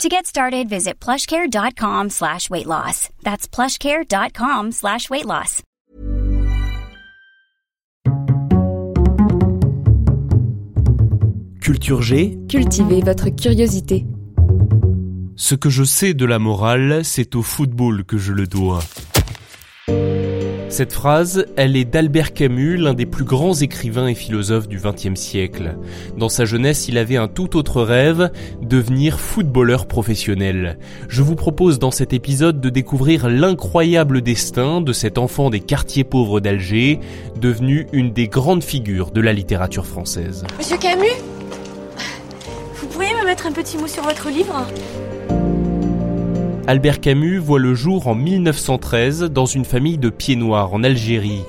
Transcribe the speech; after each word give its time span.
To 0.00 0.08
get 0.08 0.26
started, 0.26 0.68
visit 0.68 0.98
plushcare.com 1.00 2.10
slash 2.10 2.50
weight 2.50 2.66
loss. 2.66 3.08
That's 3.22 3.46
plushcare.com 3.46 4.72
slash 4.72 5.08
weight 5.10 5.26
loss. 5.26 5.62
Culture 11.60 12.02
G. 12.02 12.38
Cultivez 12.48 13.02
votre 13.02 13.28
curiosité. 13.28 14.04
Ce 15.36 15.54
que 15.54 15.70
je 15.70 15.84
sais 15.84 16.14
de 16.14 16.24
la 16.24 16.38
morale, 16.38 17.04
c'est 17.04 17.36
au 17.36 17.42
football 17.42 18.04
que 18.04 18.18
je 18.18 18.32
le 18.32 18.46
dois. 18.46 18.80
Cette 20.72 20.94
phrase, 20.94 21.44
elle 21.56 21.76
est 21.76 21.84
d'Albert 21.84 22.32
Camus, 22.32 22.78
l'un 22.78 22.94
des 22.94 23.04
plus 23.04 23.26
grands 23.26 23.52
écrivains 23.52 24.06
et 24.06 24.14
philosophes 24.14 24.68
du 24.68 24.78
XXe 24.78 25.20
siècle. 25.20 25.76
Dans 26.16 26.30
sa 26.30 26.46
jeunesse, 26.46 26.88
il 26.88 26.96
avait 26.96 27.18
un 27.18 27.28
tout 27.28 27.58
autre 27.58 27.82
rêve, 27.82 28.30
devenir 28.62 29.20
footballeur 29.20 29.84
professionnel. 29.84 30.78
Je 31.08 31.20
vous 31.20 31.34
propose 31.34 31.78
dans 31.78 31.90
cet 31.90 32.14
épisode 32.14 32.62
de 32.62 32.70
découvrir 32.70 33.28
l'incroyable 33.28 34.22
destin 34.22 34.80
de 34.80 34.94
cet 34.94 35.18
enfant 35.18 35.50
des 35.50 35.60
quartiers 35.60 36.04
pauvres 36.04 36.40
d'Alger, 36.40 37.00
devenu 37.38 37.86
une 37.92 38.14
des 38.14 38.28
grandes 38.28 38.64
figures 38.64 39.10
de 39.10 39.20
la 39.20 39.34
littérature 39.34 39.84
française. 39.84 40.42
Monsieur 40.56 40.78
Camus 40.78 41.04
Vous 42.76 42.86
pourriez 42.86 43.12
me 43.12 43.26
mettre 43.26 43.46
un 43.46 43.52
petit 43.52 43.76
mot 43.76 43.86
sur 43.86 44.04
votre 44.04 44.30
livre? 44.30 44.66
Albert 46.68 47.00
Camus 47.00 47.38
voit 47.38 47.58
le 47.58 47.74
jour 47.74 48.06
en 48.06 48.14
1913 48.14 49.24
dans 49.24 49.46
une 49.46 49.64
famille 49.64 49.98
de 49.98 50.10
pieds 50.10 50.36
noirs 50.36 50.72
en 50.72 50.84
Algérie. 50.84 51.42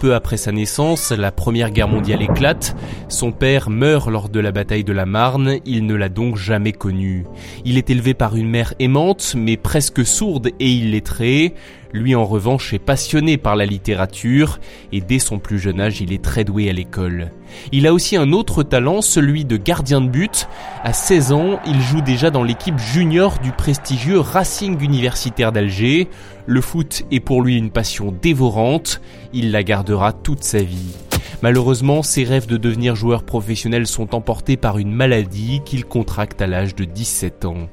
Peu 0.00 0.14
après 0.14 0.36
sa 0.36 0.52
naissance, 0.52 1.10
la 1.10 1.32
Première 1.32 1.72
Guerre 1.72 1.88
mondiale 1.88 2.22
éclate. 2.22 2.76
Son 3.08 3.32
père 3.32 3.70
meurt 3.70 4.08
lors 4.08 4.28
de 4.28 4.38
la 4.38 4.52
bataille 4.52 4.84
de 4.84 4.92
la 4.92 5.04
Marne. 5.04 5.56
Il 5.64 5.84
ne 5.86 5.94
l'a 5.94 6.08
donc 6.08 6.36
jamais 6.36 6.72
connu. 6.72 7.24
Il 7.64 7.76
est 7.76 7.90
élevé 7.90 8.14
par 8.14 8.36
une 8.36 8.48
mère 8.48 8.72
aimante, 8.78 9.34
mais 9.36 9.56
presque 9.56 10.06
sourde 10.06 10.50
et 10.60 10.70
illettrée. 10.70 11.54
Lui, 11.96 12.14
en 12.14 12.26
revanche, 12.26 12.74
est 12.74 12.78
passionné 12.78 13.38
par 13.38 13.56
la 13.56 13.64
littérature 13.64 14.60
et 14.92 15.00
dès 15.00 15.18
son 15.18 15.38
plus 15.38 15.58
jeune 15.58 15.80
âge, 15.80 16.02
il 16.02 16.12
est 16.12 16.22
très 16.22 16.44
doué 16.44 16.68
à 16.68 16.74
l'école. 16.74 17.30
Il 17.72 17.86
a 17.86 17.94
aussi 17.94 18.16
un 18.16 18.32
autre 18.32 18.62
talent, 18.62 19.00
celui 19.00 19.46
de 19.46 19.56
gardien 19.56 20.02
de 20.02 20.08
but. 20.08 20.46
À 20.84 20.92
16 20.92 21.32
ans, 21.32 21.58
il 21.66 21.80
joue 21.80 22.02
déjà 22.02 22.30
dans 22.30 22.42
l'équipe 22.42 22.78
junior 22.78 23.38
du 23.38 23.50
prestigieux 23.50 24.20
Racing 24.20 24.78
universitaire 24.82 25.52
d'Alger. 25.52 26.08
Le 26.44 26.60
foot 26.60 27.04
est 27.10 27.20
pour 27.20 27.40
lui 27.40 27.56
une 27.56 27.70
passion 27.70 28.12
dévorante. 28.12 29.00
Il 29.32 29.50
la 29.50 29.62
gardera 29.62 30.12
toute 30.12 30.44
sa 30.44 30.58
vie. 30.58 30.94
Malheureusement, 31.40 32.02
ses 32.02 32.24
rêves 32.24 32.46
de 32.46 32.58
devenir 32.58 32.94
joueur 32.94 33.22
professionnel 33.22 33.86
sont 33.86 34.14
emportés 34.14 34.58
par 34.58 34.76
une 34.76 34.92
maladie 34.92 35.62
qu'il 35.64 35.86
contracte 35.86 36.42
à 36.42 36.46
l'âge 36.46 36.74
de 36.74 36.84
17 36.84 37.46
ans. 37.46 37.68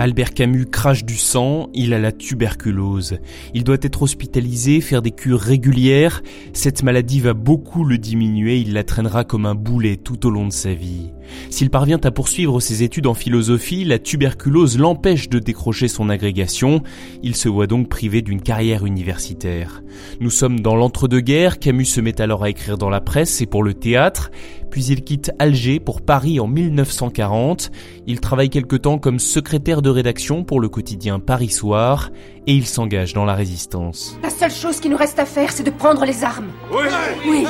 Albert 0.00 0.32
Camus 0.32 0.64
crache 0.64 1.04
du 1.04 1.18
sang, 1.18 1.68
il 1.74 1.92
a 1.92 1.98
la 1.98 2.10
tuberculose. 2.10 3.18
Il 3.52 3.64
doit 3.64 3.76
être 3.82 4.00
hospitalisé, 4.00 4.80
faire 4.80 5.02
des 5.02 5.10
cures 5.10 5.38
régulières. 5.38 6.22
Cette 6.54 6.82
maladie 6.82 7.20
va 7.20 7.34
beaucoup 7.34 7.84
le 7.84 7.98
diminuer, 7.98 8.56
il 8.60 8.72
la 8.72 8.82
traînera 8.82 9.24
comme 9.24 9.44
un 9.44 9.54
boulet 9.54 9.98
tout 9.98 10.26
au 10.26 10.30
long 10.30 10.46
de 10.46 10.54
sa 10.54 10.72
vie. 10.72 11.10
S'il 11.50 11.68
parvient 11.68 12.00
à 12.02 12.10
poursuivre 12.10 12.60
ses 12.60 12.82
études 12.82 13.06
en 13.06 13.12
philosophie, 13.12 13.84
la 13.84 13.98
tuberculose 13.98 14.78
l'empêche 14.78 15.28
de 15.28 15.38
décrocher 15.38 15.86
son 15.86 16.08
agrégation. 16.08 16.82
Il 17.22 17.36
se 17.36 17.50
voit 17.50 17.66
donc 17.66 17.90
privé 17.90 18.22
d'une 18.22 18.40
carrière 18.40 18.86
universitaire. 18.86 19.82
Nous 20.18 20.30
sommes 20.30 20.60
dans 20.60 20.76
l'entre-deux-guerres, 20.76 21.58
Camus 21.58 21.84
se 21.84 22.00
met 22.00 22.22
alors 22.22 22.42
à 22.42 22.48
écrire 22.48 22.78
dans 22.78 22.88
la 22.88 23.02
presse 23.02 23.42
et 23.42 23.46
pour 23.46 23.62
le 23.62 23.74
théâtre 23.74 24.30
puis 24.70 24.84
il 24.84 25.02
quitte 25.02 25.30
Alger 25.38 25.80
pour 25.80 26.00
Paris 26.00 26.40
en 26.40 26.46
1940. 26.46 27.70
Il 28.06 28.20
travaille 28.20 28.50
quelque 28.50 28.76
temps 28.76 28.98
comme 28.98 29.18
secrétaire 29.18 29.82
de 29.82 29.90
rédaction 29.90 30.44
pour 30.44 30.60
le 30.60 30.68
quotidien 30.68 31.18
Paris 31.20 31.50
Soir 31.50 32.10
et 32.46 32.54
il 32.54 32.66
s'engage 32.66 33.12
dans 33.12 33.24
la 33.24 33.34
résistance. 33.34 34.18
La 34.22 34.30
seule 34.30 34.50
chose 34.50 34.80
qui 34.80 34.88
nous 34.88 34.96
reste 34.96 35.18
à 35.18 35.26
faire, 35.26 35.52
c'est 35.52 35.64
de 35.64 35.70
prendre 35.70 36.04
les 36.04 36.24
armes. 36.24 36.50
Oui 36.72 36.86
Oui. 37.28 37.46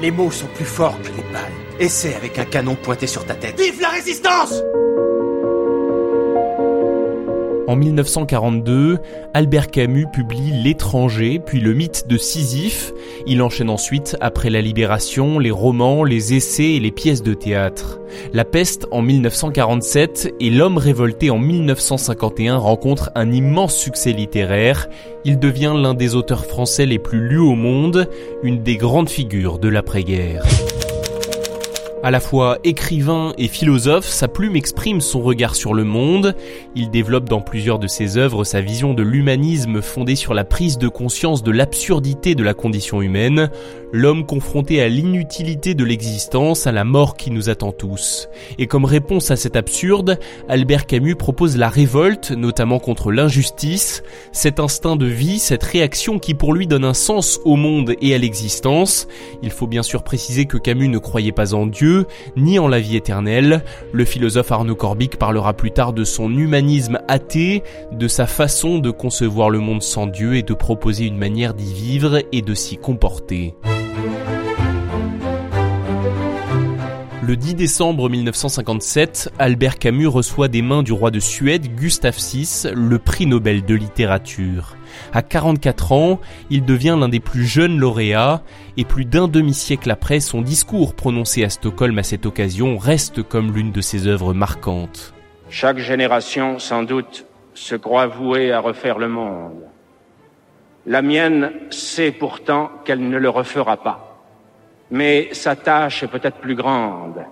Les 0.00 0.10
mots 0.10 0.30
sont 0.30 0.46
plus 0.54 0.64
forts 0.64 0.98
que 1.02 1.08
les 1.08 1.32
balles. 1.32 1.52
Essaie 1.78 2.14
avec 2.14 2.38
un 2.38 2.44
canon 2.44 2.74
pointé 2.74 3.06
sur 3.06 3.24
ta 3.26 3.34
tête. 3.34 3.60
Vive 3.60 3.80
la 3.80 3.90
résistance 3.90 4.62
En 7.70 7.76
1942, 7.76 8.98
Albert 9.32 9.70
Camus 9.70 10.08
publie 10.12 10.50
L'étranger, 10.64 11.38
puis 11.38 11.60
le 11.60 11.72
mythe 11.72 12.08
de 12.08 12.16
Sisyphe. 12.16 12.92
Il 13.28 13.40
enchaîne 13.42 13.70
ensuite, 13.70 14.16
après 14.20 14.50
la 14.50 14.60
libération, 14.60 15.38
les 15.38 15.52
romans, 15.52 16.02
les 16.02 16.34
essais 16.34 16.72
et 16.72 16.80
les 16.80 16.90
pièces 16.90 17.22
de 17.22 17.32
théâtre. 17.32 18.00
La 18.32 18.44
peste 18.44 18.88
en 18.90 19.02
1947 19.02 20.34
et 20.40 20.50
L'homme 20.50 20.78
révolté 20.78 21.30
en 21.30 21.38
1951 21.38 22.56
rencontrent 22.56 23.10
un 23.14 23.30
immense 23.30 23.76
succès 23.76 24.10
littéraire. 24.10 24.88
Il 25.24 25.38
devient 25.38 25.74
l'un 25.76 25.94
des 25.94 26.16
auteurs 26.16 26.46
français 26.46 26.86
les 26.86 26.98
plus 26.98 27.20
lus 27.20 27.38
au 27.38 27.54
monde, 27.54 28.08
une 28.42 28.64
des 28.64 28.78
grandes 28.78 29.10
figures 29.10 29.60
de 29.60 29.68
l'après-guerre. 29.68 30.42
À 32.02 32.10
la 32.10 32.20
fois 32.20 32.58
écrivain 32.64 33.34
et 33.36 33.46
philosophe, 33.46 34.06
sa 34.06 34.26
plume 34.26 34.56
exprime 34.56 35.02
son 35.02 35.20
regard 35.20 35.54
sur 35.54 35.74
le 35.74 35.84
monde. 35.84 36.34
Il 36.74 36.90
développe 36.90 37.28
dans 37.28 37.42
plusieurs 37.42 37.78
de 37.78 37.88
ses 37.88 38.16
œuvres 38.16 38.44
sa 38.44 38.62
vision 38.62 38.94
de 38.94 39.02
l'humanisme 39.02 39.82
fondée 39.82 40.16
sur 40.16 40.32
la 40.32 40.44
prise 40.44 40.78
de 40.78 40.88
conscience 40.88 41.42
de 41.42 41.50
l'absurdité 41.50 42.34
de 42.34 42.42
la 42.42 42.54
condition 42.54 43.02
humaine, 43.02 43.50
l'homme 43.92 44.24
confronté 44.24 44.80
à 44.80 44.88
l'inutilité 44.88 45.74
de 45.74 45.84
l'existence, 45.84 46.66
à 46.66 46.72
la 46.72 46.84
mort 46.84 47.18
qui 47.18 47.30
nous 47.30 47.50
attend 47.50 47.72
tous. 47.72 48.30
Et 48.58 48.66
comme 48.66 48.86
réponse 48.86 49.30
à 49.30 49.36
cet 49.36 49.54
absurde, 49.54 50.18
Albert 50.48 50.86
Camus 50.86 51.16
propose 51.16 51.58
la 51.58 51.68
révolte, 51.68 52.30
notamment 52.30 52.78
contre 52.78 53.12
l'injustice, 53.12 54.02
cet 54.32 54.58
instinct 54.58 54.96
de 54.96 55.06
vie, 55.06 55.38
cette 55.38 55.64
réaction 55.64 56.18
qui 56.18 56.32
pour 56.32 56.54
lui 56.54 56.66
donne 56.66 56.84
un 56.84 56.94
sens 56.94 57.40
au 57.44 57.56
monde 57.56 57.92
et 58.00 58.14
à 58.14 58.18
l'existence. 58.18 59.06
Il 59.42 59.50
faut 59.50 59.66
bien 59.66 59.82
sûr 59.82 60.02
préciser 60.02 60.46
que 60.46 60.56
Camus 60.56 60.88
ne 60.88 60.98
croyait 60.98 61.32
pas 61.32 61.52
en 61.52 61.66
Dieu, 61.66 61.89
ni 62.36 62.58
en 62.58 62.68
la 62.68 62.80
vie 62.80 62.96
éternelle. 62.96 63.62
Le 63.92 64.04
philosophe 64.04 64.52
Arnaud 64.52 64.74
Corbic 64.74 65.16
parlera 65.16 65.52
plus 65.54 65.70
tard 65.70 65.92
de 65.92 66.04
son 66.04 66.30
humanisme 66.36 67.00
athée, 67.08 67.62
de 67.92 68.08
sa 68.08 68.26
façon 68.26 68.78
de 68.78 68.90
concevoir 68.90 69.50
le 69.50 69.60
monde 69.60 69.82
sans 69.82 70.06
Dieu 70.06 70.34
et 70.34 70.42
de 70.42 70.54
proposer 70.54 71.06
une 71.06 71.18
manière 71.18 71.54
d'y 71.54 71.72
vivre 71.72 72.22
et 72.32 72.42
de 72.42 72.54
s'y 72.54 72.76
comporter. 72.76 73.54
Le 77.30 77.36
10 77.36 77.54
décembre 77.54 78.10
1957, 78.10 79.34
Albert 79.38 79.78
Camus 79.78 80.08
reçoit 80.08 80.48
des 80.48 80.62
mains 80.62 80.82
du 80.82 80.92
roi 80.92 81.12
de 81.12 81.20
Suède, 81.20 81.76
Gustave 81.76 82.16
VI, 82.16 82.72
le 82.74 82.98
prix 82.98 83.26
Nobel 83.26 83.64
de 83.64 83.76
littérature. 83.76 84.74
À 85.12 85.22
44 85.22 85.92
ans, 85.92 86.20
il 86.50 86.64
devient 86.64 86.96
l'un 86.98 87.08
des 87.08 87.20
plus 87.20 87.44
jeunes 87.44 87.78
lauréats 87.78 88.42
et 88.76 88.84
plus 88.84 89.04
d'un 89.04 89.28
demi-siècle 89.28 89.92
après, 89.92 90.18
son 90.18 90.42
discours 90.42 90.94
prononcé 90.94 91.44
à 91.44 91.50
Stockholm 91.50 91.96
à 92.00 92.02
cette 92.02 92.26
occasion 92.26 92.78
reste 92.78 93.22
comme 93.22 93.54
l'une 93.54 93.70
de 93.70 93.80
ses 93.80 94.08
œuvres 94.08 94.34
marquantes. 94.34 95.14
Chaque 95.50 95.78
génération, 95.78 96.58
sans 96.58 96.82
doute, 96.82 97.26
se 97.54 97.76
croit 97.76 98.08
vouée 98.08 98.50
à 98.50 98.58
refaire 98.58 98.98
le 98.98 99.06
monde. 99.06 99.66
La 100.84 101.00
mienne 101.00 101.52
sait 101.70 102.10
pourtant 102.10 102.72
qu'elle 102.84 103.08
ne 103.08 103.18
le 103.18 103.28
refera 103.28 103.76
pas. 103.76 104.09
Mais 104.90 105.28
sa 105.32 105.56
tâche 105.56 106.02
est 106.02 106.08
peut-être 106.08 106.38
plus 106.38 106.54
grande. 106.54 107.24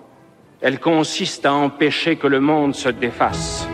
Elle 0.61 0.79
consiste 0.79 1.45
à 1.45 1.53
empêcher 1.53 2.15
que 2.15 2.27
le 2.27 2.39
monde 2.39 2.75
se 2.75 2.89
défasse. 2.89 3.67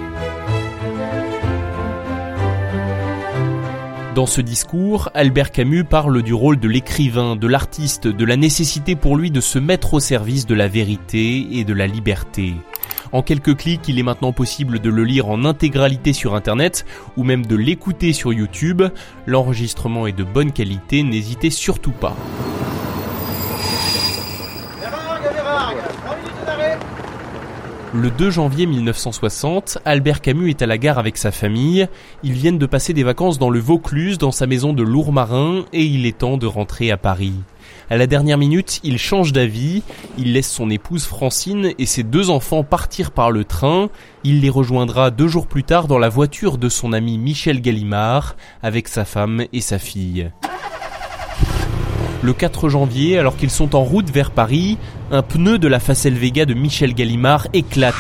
Dans 4.16 4.26
ce 4.26 4.40
discours, 4.40 5.10
Albert 5.14 5.52
Camus 5.52 5.84
parle 5.84 6.24
du 6.24 6.34
rôle 6.34 6.58
de 6.58 6.70
l'écrivain, 6.70 7.36
de 7.36 7.48
l'artiste, 7.48 8.08
de 8.08 8.24
la 8.26 8.38
nécessité 8.38 8.96
pour 8.96 9.18
lui 9.18 9.30
de 9.30 9.42
se 9.42 9.60
mettre 9.60 9.96
au 9.96 10.00
service 10.00 10.46
de 10.46 10.56
la 10.56 10.70
vérité 10.70 11.46
et 11.52 11.66
de 11.66 11.74
la 11.74 11.86
liberté. 11.86 12.54
En 13.12 13.22
quelques 13.22 13.58
clics, 13.58 13.88
il 13.90 14.00
est 14.00 14.04
maintenant 14.04 14.32
possible 14.32 14.80
de 14.80 14.90
le 14.90 15.04
lire 15.04 15.28
en 15.28 15.44
intégralité 15.44 16.14
sur 16.14 16.34
Internet 16.34 16.86
ou 17.18 17.24
même 17.24 17.46
de 17.46 17.58
l'écouter 17.58 18.14
sur 18.14 18.32
YouTube. 18.32 18.84
L'enregistrement 19.26 20.08
est 20.08 20.18
de 20.18 20.24
bonne 20.24 20.54
qualité, 20.54 21.04
n'hésitez 21.04 21.50
surtout 21.50 21.92
pas. 21.92 22.16
Le 27.96 28.12
2 28.12 28.30
janvier 28.30 28.66
1960, 28.66 29.78
Albert 29.86 30.20
Camus 30.20 30.50
est 30.50 30.62
à 30.62 30.66
la 30.66 30.78
gare 30.78 31.00
avec 31.00 31.16
sa 31.16 31.32
famille. 31.32 31.88
Ils 32.24 32.34
viennent 32.34 32.58
de 32.58 32.66
passer 32.66 32.92
des 32.92 33.04
vacances 33.04 33.40
dans 33.40 33.50
le 33.50 33.60
Vaucluse, 33.60 34.18
dans 34.18 34.32
sa 34.32 34.48
maison 34.48 34.74
de 34.74 34.84
Lourmarin, 34.84 35.64
et 35.72 35.86
il 35.86 36.06
est 36.06 36.18
temps 36.18 36.36
de 36.36 36.46
rentrer 36.46 36.92
à 36.92 36.98
Paris. 36.98 37.36
À 37.90 37.96
la 37.96 38.06
dernière 38.06 38.38
minute, 38.38 38.82
il 38.84 38.98
change 38.98 39.32
d'avis, 39.32 39.82
il 40.18 40.34
laisse 40.34 40.52
son 40.52 40.70
épouse 40.70 41.06
Francine 41.06 41.72
et 41.80 41.86
ses 41.86 42.04
deux 42.04 42.30
enfants 42.30 42.66
partir 42.66 43.12
par 43.12 43.32
le 43.32 43.46
train, 43.46 43.88
il 44.26 44.42
les 44.42 44.50
rejoindra 44.50 45.10
deux 45.10 45.30
jours 45.30 45.48
plus 45.48 45.64
tard 45.64 45.88
dans 45.88 46.00
la 46.00 46.10
voiture 46.10 46.58
de 46.58 46.68
son 46.68 46.92
ami 46.92 47.18
Michel 47.18 47.62
Gallimard, 47.62 48.36
avec 48.62 48.90
sa 48.90 49.06
femme 49.06 49.46
et 49.54 49.62
sa 49.62 49.80
fille. 49.80 50.32
Le 52.26 52.34
4 52.34 52.70
janvier, 52.70 53.20
alors 53.20 53.38
qu'ils 53.38 53.52
sont 53.52 53.76
en 53.76 53.84
route 53.84 54.10
vers 54.10 54.32
Paris, 54.32 54.80
un 55.12 55.22
pneu 55.22 55.60
de 55.60 55.68
la 55.68 55.80
Facel 55.80 56.16
Vega 56.16 56.46
de 56.46 56.56
Michel 56.56 56.96
Gallimard 56.96 57.48
éclate. 57.54 57.94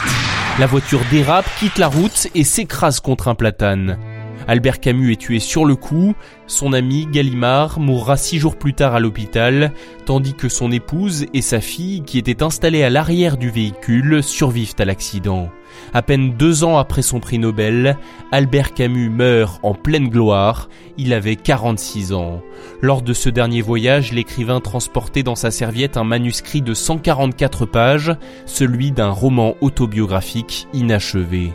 La 0.58 0.66
voiture 0.66 1.02
dérape, 1.12 1.46
quitte 1.60 1.78
la 1.78 1.88
route 1.88 2.28
et 2.34 2.44
s'écrase 2.44 3.02
contre 3.02 3.28
un 3.28 3.36
platane. 3.36 4.00
Albert 4.48 4.80
Camus 4.80 5.12
est 5.12 5.22
tué 5.22 5.38
sur 5.38 5.64
le 5.64 5.76
coup, 5.76 6.16
son 6.48 6.74
ami 6.74 7.08
Gallimard 7.12 7.80
mourra 7.80 8.18
six 8.18 8.40
jours 8.40 8.56
plus 8.56 8.74
tard 8.74 8.96
à 8.96 9.00
l'hôpital, 9.00 9.72
tandis 10.08 10.34
que 10.34 10.50
son 10.50 10.72
épouse 10.72 11.28
et 11.36 11.44
sa 11.44 11.62
fille, 11.62 12.02
qui 12.02 12.18
étaient 12.18 12.42
installées 12.42 12.82
à 12.82 12.90
l'arrière 12.90 13.38
du 13.38 13.52
véhicule, 13.52 14.24
survivent 14.24 14.74
à 14.80 14.86
l'accident. 14.86 15.52
À 15.94 16.02
peine 16.02 16.34
deux 16.34 16.64
ans 16.64 16.78
après 16.78 17.02
son 17.02 17.20
prix 17.20 17.40
Nobel, 17.40 17.98
Albert 18.32 18.74
Camus 18.74 19.10
meurt 19.10 19.60
en 19.64 19.74
pleine 19.74 20.10
gloire, 20.10 20.70
il 20.98 21.14
avait 21.14 21.36
46 21.36 22.14
ans. 22.14 22.42
Lors 22.82 23.02
de 23.02 23.14
ce 23.14 23.30
dernier 23.30 23.62
voyage, 23.62 24.12
l'écrivain 24.12 24.60
transportait 24.60 25.24
dans 25.24 25.36
sa 25.36 25.52
serviette 25.52 25.98
un 25.98 26.04
manuscrit 26.04 26.62
de 26.62 26.74
144 26.74 27.66
pages, 27.66 28.16
celui 28.46 28.92
d'un 28.92 29.10
roman 29.10 29.56
autobiographique 29.62 30.68
inachevé. 30.74 31.54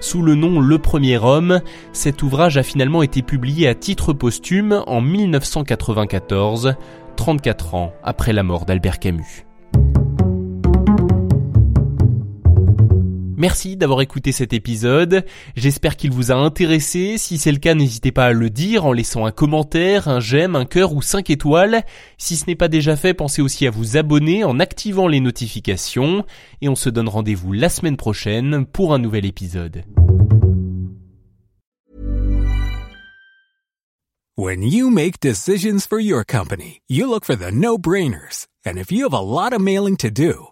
Sous 0.00 0.22
le 0.22 0.34
nom 0.34 0.60
Le 0.60 0.78
Premier 0.78 1.18
Homme, 1.18 1.60
cet 1.92 2.22
ouvrage 2.22 2.56
a 2.56 2.62
finalement 2.62 3.02
été 3.02 3.22
publié 3.22 3.68
à 3.68 3.74
titre 3.74 4.12
posthume 4.12 4.82
en 4.86 5.00
1994, 5.00 6.74
34 7.16 7.74
ans 7.74 7.92
après 8.02 8.32
la 8.32 8.42
mort 8.42 8.64
d'Albert 8.64 8.98
Camus. 8.98 9.46
Merci 13.42 13.76
d'avoir 13.76 14.02
écouté 14.02 14.30
cet 14.30 14.52
épisode. 14.52 15.24
J'espère 15.56 15.96
qu'il 15.96 16.12
vous 16.12 16.30
a 16.30 16.36
intéressé. 16.36 17.18
Si 17.18 17.38
c'est 17.38 17.50
le 17.50 17.58
cas, 17.58 17.74
n'hésitez 17.74 18.12
pas 18.12 18.26
à 18.26 18.32
le 18.32 18.50
dire 18.50 18.86
en 18.86 18.92
laissant 18.92 19.26
un 19.26 19.32
commentaire, 19.32 20.06
un 20.06 20.20
j'aime, 20.20 20.54
un 20.54 20.64
cœur 20.64 20.92
ou 20.92 21.02
5 21.02 21.28
étoiles. 21.28 21.82
Si 22.18 22.36
ce 22.36 22.44
n'est 22.46 22.54
pas 22.54 22.68
déjà 22.68 22.94
fait, 22.94 23.14
pensez 23.14 23.42
aussi 23.42 23.66
à 23.66 23.72
vous 23.72 23.96
abonner 23.96 24.44
en 24.44 24.60
activant 24.60 25.08
les 25.08 25.18
notifications. 25.18 26.24
Et 26.60 26.68
on 26.68 26.76
se 26.76 26.88
donne 26.88 27.08
rendez-vous 27.08 27.52
la 27.52 27.68
semaine 27.68 27.96
prochaine 27.96 28.64
pour 28.64 28.94
un 28.94 29.00
nouvel 29.00 29.26
épisode. 29.26 29.82
When 34.36 34.62
you 34.62 34.88
make 34.88 35.18
decisions 35.20 35.80
for 35.80 35.98
your 35.98 36.22
company, 36.24 36.80
you 36.88 37.08
look 37.08 37.24
for 37.24 37.36
the 37.36 37.50
no-brainers. 37.50 38.46
And 38.64 38.76
if 38.76 38.92
you 38.92 39.02
have 39.02 39.12
a 39.12 39.20
lot 39.20 39.52
of 39.52 39.60
mailing 39.60 39.96
to 39.96 40.10
do, 40.12 40.51